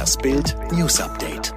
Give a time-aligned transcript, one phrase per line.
[0.00, 1.52] Das Bild News Update.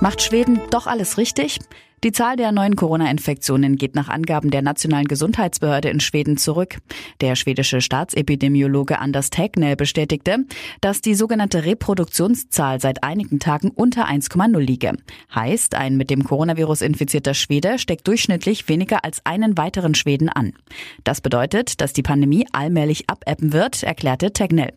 [0.00, 1.58] Macht Schweden doch alles richtig?
[2.04, 6.76] Die Zahl der neuen Corona-Infektionen geht nach Angaben der Nationalen Gesundheitsbehörde in Schweden zurück.
[7.20, 10.44] Der schwedische Staatsepidemiologe Anders Tegnell bestätigte,
[10.80, 14.92] dass die sogenannte Reproduktionszahl seit einigen Tagen unter 1,0 liege.
[15.34, 20.52] Heißt, ein mit dem Coronavirus infizierter Schwede steckt durchschnittlich weniger als einen weiteren Schweden an.
[21.02, 24.72] Das bedeutet, dass die Pandemie allmählich abebben wird, erklärte Tegnell.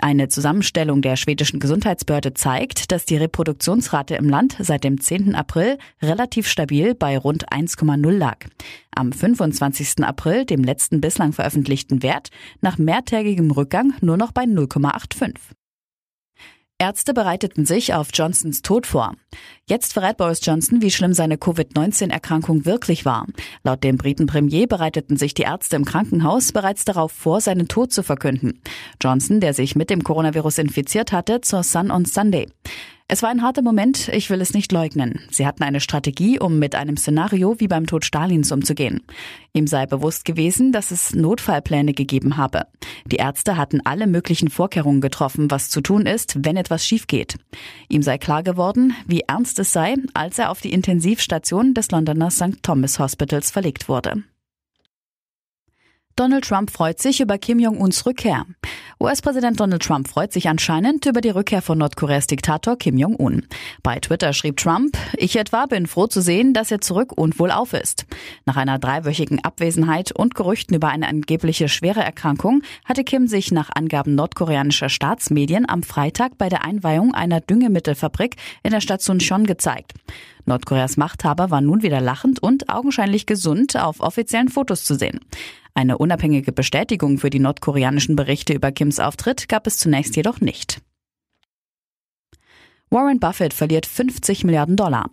[0.00, 5.34] Eine Zusammenstellung der schwedischen Gesundheitsbehörde zeigt, dass die Reproduktionsrate im Land seit dem 10.
[5.34, 8.38] April relativ stabil bei rund 1,0 lag.
[8.94, 10.04] Am 25.
[10.04, 12.28] April, dem letzten bislang veröffentlichten Wert,
[12.60, 15.34] nach mehrtägigem Rückgang nur noch bei 0,85.
[16.78, 19.14] Ärzte bereiteten sich auf Johnsons Tod vor.
[19.66, 23.26] Jetzt verrät Boris Johnson, wie schlimm seine Covid-19-Erkrankung wirklich war.
[23.64, 28.02] Laut dem Briten-Premier bereiteten sich die Ärzte im Krankenhaus bereits darauf vor, seinen Tod zu
[28.02, 28.60] verkünden.
[29.02, 32.46] Johnson, der sich mit dem Coronavirus infiziert hatte, zur Sun on Sunday.
[33.08, 35.20] Es war ein harter Moment, ich will es nicht leugnen.
[35.30, 39.02] Sie hatten eine Strategie, um mit einem Szenario wie beim Tod Stalins umzugehen.
[39.52, 42.66] Ihm sei bewusst gewesen, dass es Notfallpläne gegeben habe.
[43.04, 47.36] Die Ärzte hatten alle möglichen Vorkehrungen getroffen, was zu tun ist, wenn etwas schief geht.
[47.88, 52.32] Ihm sei klar geworden, wie ernst es sei, als er auf die Intensivstation des Londoner
[52.32, 52.60] St.
[52.62, 54.24] Thomas Hospitals verlegt wurde.
[56.16, 58.46] Donald Trump freut sich über Kim Jong-uns Rückkehr.
[58.98, 63.46] US-Präsident Donald Trump freut sich anscheinend über die Rückkehr von Nordkoreas Diktator Kim Jong-un.
[63.82, 67.74] Bei Twitter schrieb Trump, ich etwa bin froh zu sehen, dass er zurück und wohlauf
[67.74, 68.06] ist.
[68.46, 73.68] Nach einer dreiwöchigen Abwesenheit und Gerüchten über eine angebliche schwere Erkrankung hatte Kim sich nach
[73.68, 79.92] Angaben nordkoreanischer Staatsmedien am Freitag bei der Einweihung einer Düngemittelfabrik in der Stadt Suncheon gezeigt.
[80.46, 85.20] Nordkoreas Machthaber war nun wieder lachend und augenscheinlich gesund auf offiziellen Fotos zu sehen.
[85.76, 90.80] Eine unabhängige Bestätigung für die nordkoreanischen Berichte über Kims Auftritt gab es zunächst jedoch nicht.
[92.96, 95.10] Warren Buffett verliert 50 Milliarden Dollar.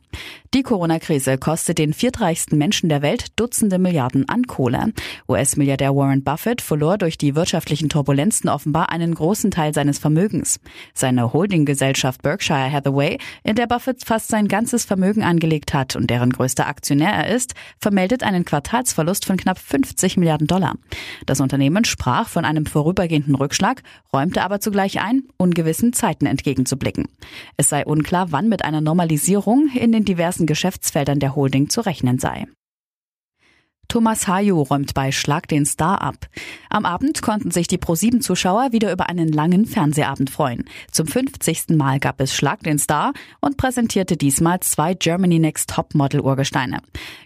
[0.54, 4.94] Die Corona-Krise kostet den viertreichsten Menschen der Welt Dutzende Milliarden an Kohle.
[5.28, 10.62] US-Milliardär Warren Buffett verlor durch die wirtschaftlichen Turbulenzen offenbar einen großen Teil seines Vermögens.
[10.94, 16.30] Seine Holdinggesellschaft Berkshire Hathaway, in der Buffett fast sein ganzes Vermögen angelegt hat und deren
[16.30, 20.76] größter Aktionär er ist, vermeldet einen Quartalsverlust von knapp 50 Milliarden Dollar.
[21.26, 27.10] Das Unternehmen sprach von einem vorübergehenden Rückschlag, räumte aber zugleich ein, ungewissen Zeiten entgegenzublicken.
[27.58, 32.20] Es sei unklar, wann mit einer Normalisierung in den diversen Geschäftsfeldern der Holding zu rechnen
[32.20, 32.46] sei.
[33.88, 36.28] Thomas Hayo räumt bei Schlag den Star ab.
[36.70, 40.66] Am Abend konnten sich die Pro7-Zuschauer wieder über einen langen Fernsehabend freuen.
[40.92, 41.70] Zum 50.
[41.70, 46.80] Mal gab es Schlag den Star und präsentierte diesmal zwei Germany Next Topmodel-Urgesteine.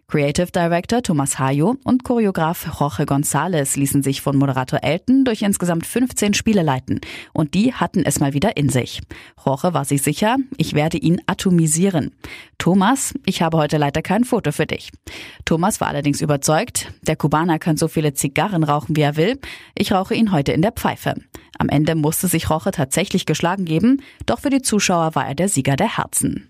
[0.09, 5.85] Creative Director Thomas Hayo und Choreograf Jorge González ließen sich von Moderator Elton durch insgesamt
[5.85, 7.01] 15 Spiele leiten.
[7.34, 9.01] Und die hatten es mal wieder in sich.
[9.45, 12.13] Jorge war sich sicher, ich werde ihn atomisieren.
[12.57, 14.91] Thomas, ich habe heute leider kein Foto für dich.
[15.44, 19.38] Thomas war allerdings überzeugt, der Kubaner kann so viele Zigarren rauchen, wie er will.
[19.75, 21.16] Ich rauche ihn heute in der Pfeife.
[21.59, 25.50] Am Ende musste sich Roche tatsächlich geschlagen geben, doch für die Zuschauer war er der
[25.50, 26.50] Sieger der Herzen.